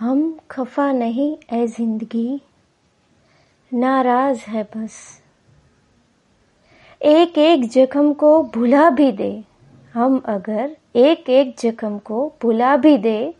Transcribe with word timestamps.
हम 0.00 0.20
खफा 0.50 0.92
नहीं 0.92 1.36
ए 1.52 1.66
ज़िंदगी। 1.66 2.40
नाराज़ 3.72 4.44
है 4.48 4.62
बस। 4.62 4.94
एक 7.00 7.38
एक 7.38 7.68
जख्म 7.70 8.12
को 8.12 8.42
भुला 8.44 8.88
भी 8.90 9.10
दे। 9.12 9.44
हम 9.94 10.18
अगर 10.24 10.76
एक 10.96 11.30
एक 11.30 11.54
जख्म 11.58 11.98
को 11.98 12.32
भुला 12.42 12.76
भी 12.76 12.96
दे, 12.98 13.34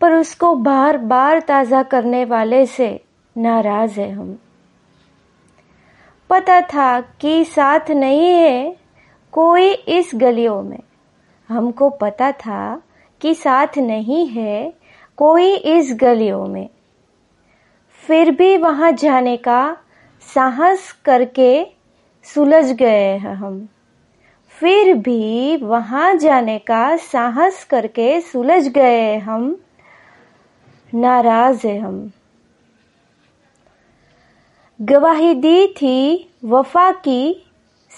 पर 0.00 0.12
उसको 0.12 0.54
बार 0.54 0.98
बार 0.98 1.40
ताज़ा 1.40 1.82
करने 1.82 2.24
वाले 2.24 2.66
से 2.66 3.00
नाराज़ 3.36 4.00
है 4.00 4.10
हम। 4.12 4.38
पता 6.30 6.60
था 6.60 7.00
कि 7.00 7.44
साथ 7.44 7.90
नहीं 7.90 8.30
है 8.30 8.76
कोई 9.32 9.72
इस 9.72 10.10
गलियों 10.14 10.62
में। 10.62 10.80
हमको 11.48 11.90
पता 11.90 12.32
था 12.32 12.82
कि 13.20 13.34
साथ 13.34 13.78
नहीं 13.78 14.26
है 14.28 14.83
कोई 15.16 15.54
इस 15.54 15.96
गलियों 16.00 16.46
में। 16.46 16.68
फिर 18.06 18.30
भी 18.30 18.56
वहाँ 18.56 18.92
जाने 18.92 19.36
का 19.36 19.76
साहस 20.34 20.92
करके 21.04 21.66
सुलझ 22.24 22.72
गए 22.72 23.18
हैं 23.18 23.34
हम। 23.34 23.68
फिर 24.48 24.94
भी 24.94 25.56
वहाँ 25.56 26.14
जाने 26.14 26.58
का 26.58 26.96
साहस 26.96 27.64
करके 27.64 28.20
सुलझ 28.20 28.68
गए 28.68 29.16
हम। 29.16 29.56
नाराज़ 30.94 31.66
है 31.66 31.78
हम। 31.78 32.12
गवाही 34.80 35.34
दी 35.34 35.66
थी 35.66 36.30
वफा 36.44 36.90
की 36.90 37.46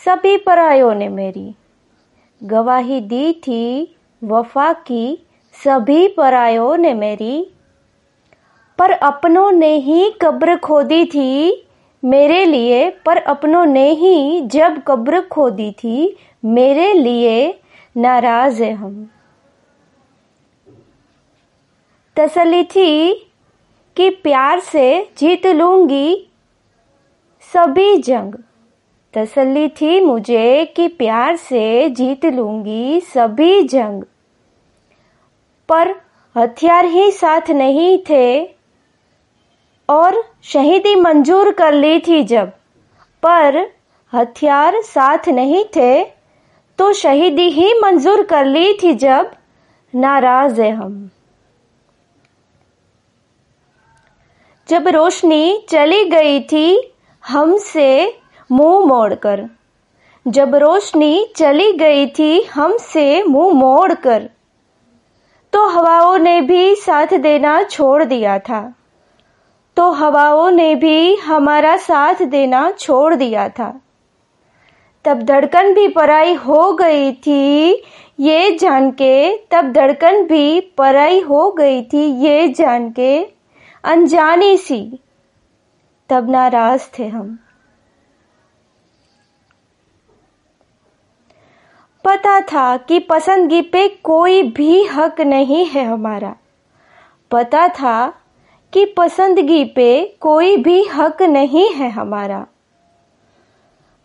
सभी 0.04 0.36
परायों 0.36 0.94
ने 0.94 1.08
मेरी। 1.08 1.54
गवाही 2.42 3.00
दी 3.00 3.32
थी 3.32 3.96
वफा 4.24 4.72
की 4.72 5.26
सभी 5.64 6.08
परायों 6.08 6.76
ने 6.76 6.94
मेरी। 6.94 7.52
पर 8.78 8.90
अपनों 8.90 9.52
ने 9.52 9.74
ही 9.76 10.10
कब्र 10.20 10.56
खोदी 10.56 11.04
थी 11.04 11.66
मेरे 12.04 12.44
लिए। 12.44 12.90
पर 12.90 13.16
अपनों 13.16 13.66
ने 13.66 13.90
ही 13.90 14.40
जब 14.40 14.82
कब्र 14.86 15.20
खोदी 15.20 15.72
थी 15.72 16.16
मेरे 16.44 16.92
लिए। 16.92 17.60
नाराज़ 17.96 18.62
है 18.62 18.72
हम। 18.72 19.10
तसली 22.16 22.64
थी 22.64 23.14
कि 23.96 24.10
प्यार 24.10 24.60
से 24.60 25.08
जीत 25.18 25.46
लूँगी 25.46 26.30
सभी 27.54 27.96
जंग। 27.96 28.34
तसली 29.14 29.68
थी 29.68 30.00
मुझे 30.00 30.64
कि 30.64 30.88
प्यार 30.88 31.36
से 31.36 31.88
जीत 31.88 32.26
लूँगी 32.26 33.00
सभी 33.00 33.62
जंग। 33.62 34.04
पर 35.68 35.94
हथियार 36.36 36.84
ही 36.84 37.10
साथ 37.10 37.50
नहीं 37.50 37.98
थे 38.10 38.26
और 39.88 40.22
शहीदी 40.42 40.94
मंजूर 40.94 41.50
कर 41.52 41.72
ली 41.72 41.98
थी 42.00 42.22
जब। 42.24 42.52
पर 43.22 43.56
हथियार 44.12 44.80
साथ 44.82 45.28
नहीं 45.28 45.64
थे 45.76 46.04
तो 46.78 46.92
शहीदी 46.92 47.48
ही 47.50 47.72
मंजूर 47.74 48.22
कर 48.22 48.44
ली 48.44 48.72
थी 48.72 48.92
जब 48.94 49.30
नाराज़ 49.94 50.60
है 50.60 50.70
हम। 50.70 51.10
जब 54.68 54.88
रोशनी 54.88 55.66
चली 55.68 56.04
गई 56.04 56.40
थी 56.40 56.94
हमसे 57.24 58.18
मुँह 58.50 58.86
मोड़कर। 58.86 59.44
जब 60.26 60.54
रोशनी 60.54 61.26
चली 61.36 61.72
गई 61.72 62.06
थी 62.08 62.42
हमसे 62.42 63.22
मुँह 63.22 63.54
मोड़कर। 63.54 64.30
हवाओं 65.76 66.18
ने 66.18 66.40
भी 66.40 66.74
साथ 66.74 67.06
देना 67.18 67.62
छोड़ 67.62 68.04
दिया 68.04 68.38
था। 68.38 68.74
तो 69.76 69.90
हवाओं 69.90 70.50
ने 70.50 70.74
भी 70.74 71.16
हमारा 71.16 71.76
साथ 71.76 72.14
देना 72.22 72.70
छोड़ 72.70 73.14
दिया 73.14 73.48
था। 73.48 73.80
तब 75.04 75.22
धड़कन 75.22 75.74
भी 75.74 75.88
पराई 75.88 76.34
हो 76.34 76.72
गई 76.72 77.12
थी, 77.12 77.72
ये 78.20 78.50
जान 78.50 78.90
के। 78.90 79.36
तब 79.36 79.72
धड़कन 79.72 80.24
भी 80.24 80.60
पराई 80.60 81.20
हो 81.20 81.50
गई 81.50 81.82
थी, 81.82 82.26
ये 82.26 82.48
जान 82.48 82.90
के। 82.90 83.26
अनजानी 83.84 84.56
सी। 84.56 84.98
तब 86.08 86.30
नाराज़ 86.30 86.98
थे 86.98 87.06
हम। 87.06 87.38
पता 92.36 92.46
था 92.52 92.76
कि 92.76 92.98
पसंदगी 92.98 93.62
पे 93.62 93.88
कोई 93.88 94.42
भी 94.42 94.84
हक 94.84 95.20
नहीं 95.20 95.66
है 95.66 95.84
हमारा। 95.84 96.36
पता 97.30 97.68
था 97.68 98.14
कि 98.72 98.84
पसंदगी 98.84 99.64
पे 99.64 100.16
कोई 100.20 100.56
भी 100.56 100.84
हक 100.84 101.22
नहीं 101.22 101.72
है 101.72 101.90
हमारा। 101.90 102.46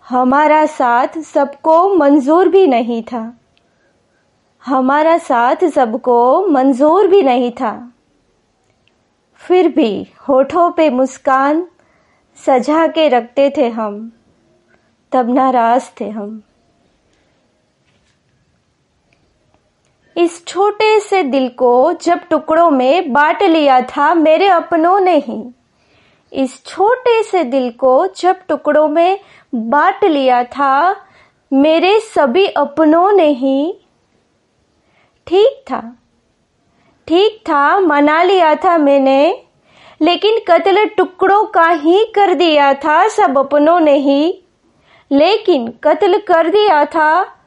हमारा 0.10 0.66
साथ 0.66 1.08
सबको 1.08 1.96
मंजूर 1.96 2.50
भी 2.50 2.68
नहीं 2.68 3.04
था। 3.04 3.38
हमारा 4.66 5.18
साथ 5.18 5.56
सबको 5.56 6.48
मंजूर 6.48 7.08
भी 7.08 7.22
नहीं 7.22 7.52
था। 7.52 7.94
फिर 9.36 9.68
भी 9.68 10.08
होठों 10.30 10.72
पे 10.72 10.90
मुस्कान 10.90 11.68
सजा 12.46 12.88
के 12.88 13.10
रखते 13.10 13.54
थे 13.58 13.70
हम। 13.70 14.12
तब 15.12 15.30
नाराज़ 15.30 15.90
थे 16.02 16.10
हम। 16.10 16.44
इस 20.18 20.46
छोटे 20.46 21.00
से 21.00 21.24
दिल 21.24 21.50
को 21.50 21.94
जब 21.94 22.20
टुकड़ों 22.30 22.72
में 22.72 23.14
बांट 23.14 23.44
लिया 23.44 23.82
था, 23.82 24.14
मेरे 24.14 24.48
अपनों 24.48 25.00
ने 25.00 25.18
ही। 25.18 25.56
इस 26.34 26.66
छोटे 26.66 27.24
से 27.24 27.44
दिल 27.44 27.72
को 27.72 28.08
जब 28.08 28.36
टुकड़ों 28.48 28.88
में 28.88 29.20
बांट 29.56 30.06
लिया 30.06 30.44
था, 30.44 30.96
मेरे 31.54 32.00
सभी 32.00 32.48
अपनों 32.48 33.12
ने 33.12 33.28
ही। 33.28 33.78
ठीक 35.28 35.64
था। 35.72 35.98
ठीक 37.08 37.44
था, 37.50 37.80
मना 37.80 38.24
लिया 38.24 38.56
था 38.56 38.78
मैंने, 38.78 39.44
लेकिन 40.02 40.40
कत्ल 40.48 40.86
टुकड़ों 40.86 41.46
का 41.46 41.70
ही 41.70 42.06
कर 42.06 42.34
दिया 42.34 42.74
था, 42.74 43.08
सब 43.08 43.38
अपनों 43.38 43.80
ने 43.80 43.96
ही। 43.96 44.44
लेकिन 45.12 45.74
कत्ल 45.84 46.18
कर 46.18 46.50
दिया 46.50 46.86
था 46.86 47.38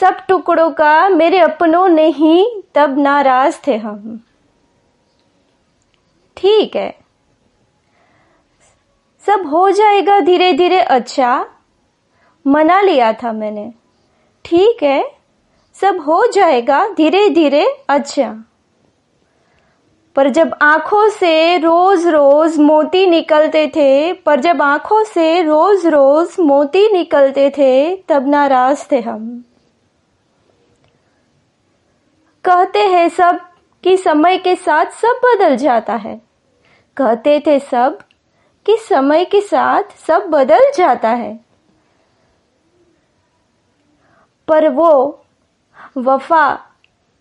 सब 0.00 0.16
टुकड़ों 0.28 0.70
का 0.70 1.08
मेरे 1.08 1.38
अपनों 1.38 1.88
ने 1.88 2.06
ही 2.06 2.62
तब 2.74 2.98
नाराज़ 2.98 3.56
थे 3.66 3.76
हम। 3.76 4.20
ठीक 6.36 6.76
है। 6.76 6.98
सब 9.26 9.46
हो 9.46 9.70
जाएगा 9.70 10.20
धीरे 10.20 10.52
धीरे 10.52 10.80
अच्छा। 10.80 11.46
मना 12.46 12.80
लिया 12.80 13.12
था 13.12 13.32
मैंने। 13.32 13.72
ठीक 14.44 14.82
है। 14.82 15.04
सब 15.74 16.00
हो 16.00 16.26
जाएगा 16.26 16.88
धीरे 16.88 17.28
धीरे 17.28 17.66
अच्छा। 17.88 18.44
पर 20.16 20.28
जब 20.28 20.54
आँखों 20.62 21.08
से 21.08 21.58
रोज 21.58 22.06
रोज 22.06 22.58
मोती 22.58 23.06
निकलते 23.06 23.66
थे, 23.66 24.12
पर 24.12 24.40
जब 24.40 24.62
आँखों 24.62 25.04
से 25.04 25.42
रोज 25.42 25.86
रोज 25.86 26.36
मोती 26.40 26.92
निकलते 26.92 27.50
थे, 27.50 27.96
तब 27.96 28.28
नाराज़ 28.28 28.84
थे 28.92 29.00
हम। 29.00 29.44
कहते 32.44 32.78
हैं 32.78 33.08
सब 33.08 33.40
कि 33.84 33.96
समय 33.96 34.38
के 34.38 34.56
साथ 34.56 34.86
सब 34.86 35.20
बदल 35.24 35.56
जाता 35.56 35.94
है। 35.94 36.20
कहते 36.96 37.40
थे 37.46 37.58
सब 37.58 37.98
कि 38.66 38.76
समय 38.76 39.24
के 39.24 39.40
साथ 39.40 39.82
सब 40.06 40.26
बदल 40.30 40.70
जाता 40.76 41.08
है। 41.08 41.40
पर 44.48 44.68
वो 44.68 45.24
वफा 45.96 46.54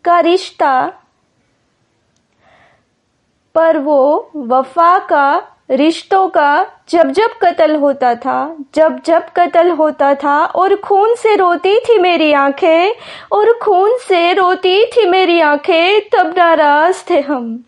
का 0.04 0.20
रिश्ता, 0.20 0.90
पर 3.56 3.78
वो 3.78 4.32
वफा 4.36 5.00
का 5.00 5.40
रिश्तों 5.72 6.28
का 6.30 6.68
जब 6.90 7.12
जब 7.12 7.30
कत्ल 7.42 7.76
होता 7.76 8.16
था, 8.16 8.56
जब 8.76 9.02
जब 9.06 9.30
कत्ल 9.38 9.70
होता 9.70 10.14
था 10.16 10.46
और 10.46 10.76
खून 10.76 11.16
से 11.16 11.36
रोती 11.36 11.76
थी 11.80 11.98
मेरी 11.98 12.34
आँखें, 12.34 12.94
और 13.32 13.60
खून 13.64 13.98
से 13.98 14.34
रोती 14.34 14.86
थी 14.86 15.06
मेरी 15.06 15.40
आँखें, 15.42 16.02
तब 16.02 16.34
नाराज़ 16.38 17.04
थे 17.10 17.20
हम। 17.20 17.64